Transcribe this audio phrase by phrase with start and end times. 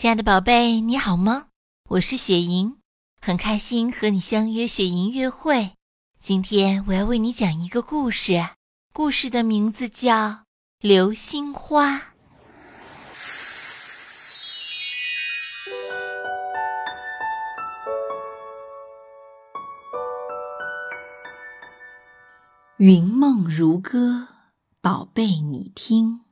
[0.00, 1.48] 亲爱的宝贝，你好吗？
[1.90, 2.78] 我是雪莹，
[3.20, 5.72] 很开心和你相约雪莹约会。
[6.18, 8.48] 今天我要为你讲一个故事，
[8.94, 10.14] 故事的名字叫
[10.80, 11.96] 《流星花》。
[22.78, 24.28] 云梦如歌，
[24.80, 26.29] 宝贝，你听。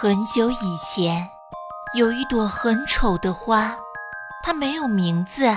[0.00, 1.28] 很久以前，
[1.92, 3.76] 有一朵很丑的花，
[4.44, 5.52] 它没有名字，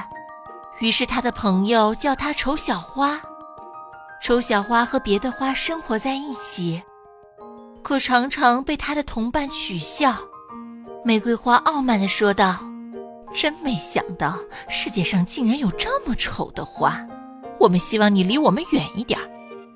[0.79, 3.21] 于是他的朋友叫它丑小花。
[4.19, 6.81] 丑小花和别的花生活在一起，
[7.83, 10.15] 可常常被他的同伴取笑。
[11.05, 12.57] 玫瑰花傲慢地说道
[13.35, 16.99] ：“真没想到，世界上竟然有这么丑的花。
[17.59, 19.19] 我们希望你离我们远一点，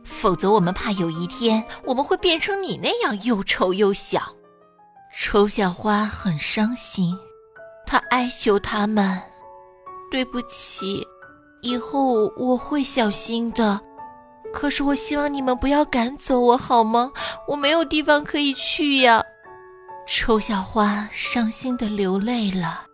[0.04, 4.34] 否则我们怕有一天我们会变成你那样又丑又小。”
[5.36, 7.14] 丑小花很伤心，
[7.86, 9.22] 她哀求他们
[10.10, 11.06] ：“对不起，
[11.62, 13.82] 以后我会小心的。
[14.54, 17.12] 可是我希望你们不要赶走我，好吗？
[17.50, 19.22] 我没有地方可以去呀。”
[20.08, 22.86] 丑小花伤心的流泪了。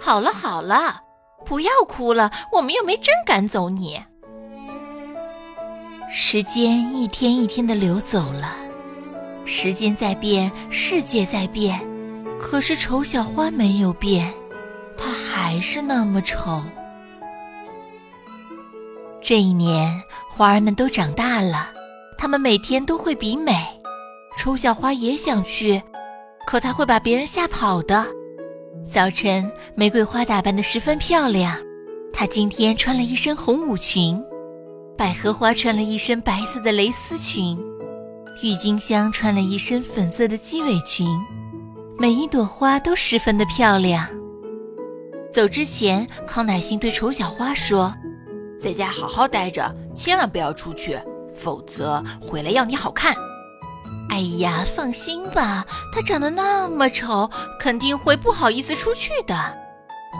[0.00, 1.02] 好了好了，
[1.46, 4.02] 不要哭了，我们又没真赶走你。
[6.10, 8.56] 时间一天一天的流走了。
[9.50, 11.80] 时间在变，世界在变，
[12.38, 14.30] 可是丑小花没有变，
[14.94, 16.60] 它还是那么丑。
[19.22, 21.70] 这一年，花儿们都长大了，
[22.18, 23.56] 它们每天都会比美。
[24.36, 25.82] 丑小花也想去，
[26.46, 28.06] 可它会把别人吓跑的。
[28.84, 31.56] 早晨，玫瑰花打扮得十分漂亮，
[32.12, 34.22] 她今天穿了一身红舞裙，
[34.94, 37.58] 百合花穿了一身白色的蕾丝裙。
[38.40, 41.08] 郁金香穿了一身粉色的鸡尾裙，
[41.98, 44.06] 每一朵花都十分的漂亮。
[45.32, 47.92] 走之前，康乃馨对丑小花说
[48.60, 50.96] ：“在家好好待着，千万不要出去，
[51.34, 53.12] 否则回来要你好看。”
[54.08, 59.34] 哎呀，放心吧，它长得那么丑，肯定会不好意思出去的。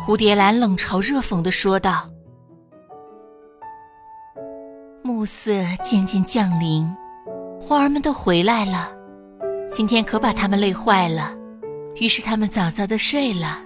[0.04, 2.10] 蝴蝶兰冷嘲热讽地说道。
[5.04, 5.53] 暮色
[5.84, 6.92] 渐渐降临。
[7.68, 8.90] 花儿们都回来了，
[9.70, 11.36] 今天可把他们累坏了，
[11.96, 13.58] 于是他们早早的睡了。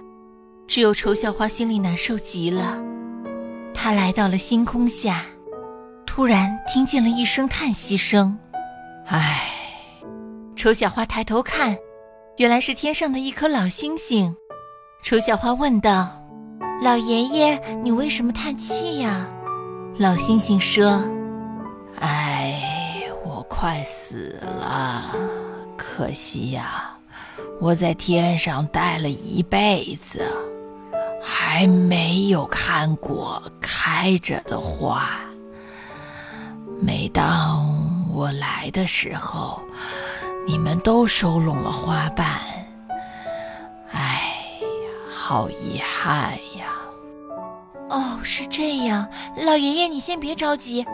[0.67, 2.83] 只有丑小花心里难受极了，
[3.73, 5.23] 她来到了星空下，
[6.05, 8.37] 突然听见了一声叹息声
[9.07, 9.49] ：“唉！”
[10.57, 11.77] 丑小花抬头看，
[12.35, 14.35] 原来是天上的一颗老星星。
[15.01, 16.09] 丑小花问道
[16.83, 19.29] ：“老爷爷，你为什么叹气呀？”
[19.97, 21.01] 老星星说
[22.01, 22.31] ：“唉。”
[23.63, 25.15] 快死了，
[25.77, 26.91] 可惜呀！
[27.61, 30.29] 我在天上待了一辈子，
[31.23, 35.11] 还没有看过开着的花。
[36.81, 37.65] 每当
[38.13, 39.61] 我来的时候，
[40.45, 42.27] 你们都收拢了花瓣。
[43.93, 44.67] 哎呀，
[45.09, 46.67] 好遗憾呀！
[47.89, 49.07] 哦，是这样，
[49.37, 50.85] 老爷爷，你先别着急。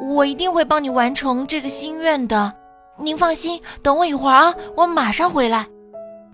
[0.00, 2.52] 我一定会帮你完成这个心愿的，
[2.98, 5.66] 您放心，等我一会儿啊，我马上回来。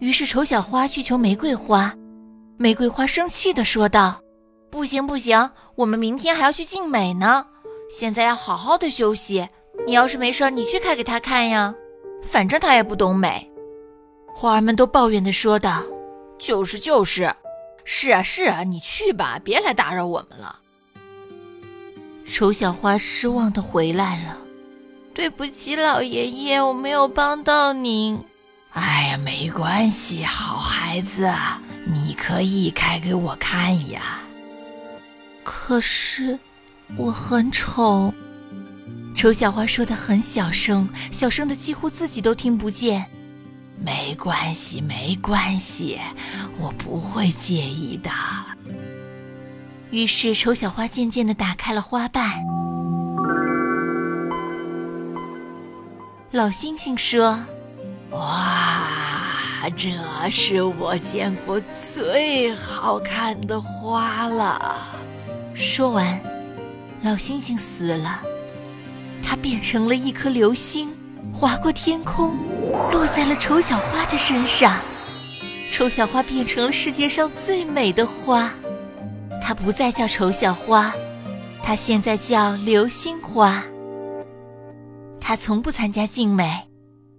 [0.00, 1.94] 于是丑小花去求玫瑰花，
[2.58, 4.20] 玫瑰花生气地说道
[4.70, 7.46] ：“不行不行，我们明天还要去静美呢，
[7.88, 9.48] 现在要好好的休息。
[9.86, 11.74] 你要是没事，你去开给他看呀，
[12.22, 13.50] 反正他也不懂美。”
[14.34, 15.82] 花儿们都抱怨地说道
[16.38, 17.32] ：“就是就是，
[17.84, 20.58] 是啊是啊，你去吧，别来打扰我们了。”
[22.26, 24.36] 丑小花失望地回来了，
[25.14, 28.20] 对不起，老爷爷，我没有帮到您。
[28.72, 31.32] 哎呀，没关系，好孩子，
[31.86, 34.20] 你可以开给我看呀。
[35.44, 36.38] 可是
[36.96, 38.12] 我很丑。
[39.14, 43.06] 丑小花说的很小声，小声的几乎自己都听不见。
[43.78, 46.00] 没关系，没关系，
[46.58, 48.10] 我不会介意的。
[49.94, 52.32] 于是，丑小花渐渐地打开了花瓣。
[56.32, 57.38] 老星星说
[58.10, 58.88] ：“哇，
[59.76, 59.92] 这
[60.32, 64.98] 是我见过最好看的花了。”
[65.54, 66.20] 说完，
[67.02, 68.20] 老星星死了，
[69.22, 70.90] 它变成了一颗流星，
[71.32, 72.36] 划过天空，
[72.90, 74.76] 落在了丑小花的身上。
[75.70, 78.52] 丑小花变成了世界上最美的花。
[79.46, 80.90] 它不再叫丑小花，
[81.62, 83.62] 它现在叫流星花。
[85.20, 86.66] 它从不参加竞美，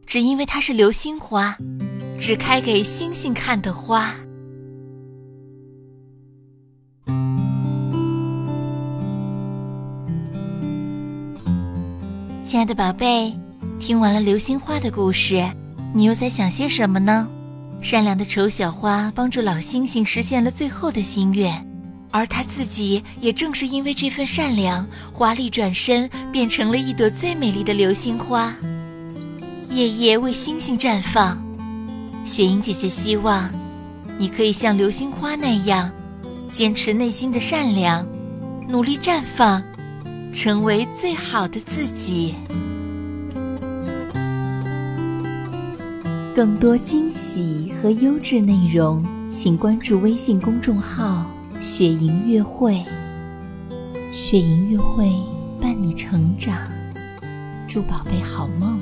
[0.08, 1.56] 只因为它是流星花，
[2.20, 4.16] 只开给星星看的花。
[12.42, 13.38] 亲爱的宝贝，
[13.80, 15.48] 听完了流星花的故事，
[15.94, 17.30] 你又在想些什么呢？
[17.84, 21.54] 善良的丑小花帮助老星星实现了最后的心愿，
[22.16, 28.56] 而他自己也正是因为这份善良，华丽转身变成了一朵最美丽的流星花，
[29.70, 31.44] 夜夜为星星绽放。
[32.24, 33.50] 雪莹姐姐希望，
[34.18, 35.92] 你可以像流星花那样，
[36.50, 38.08] 坚持内心的善良，
[38.70, 39.62] 努力绽放，
[40.32, 42.36] 成为最好的自己。
[46.34, 51.30] 更多惊喜和优质内容，请关注微信公众号
[51.62, 52.84] “雪莹乐会”。
[54.14, 55.12] 雪莹乐会
[55.60, 56.58] 伴你成长，
[57.68, 58.80] 祝宝贝好梦。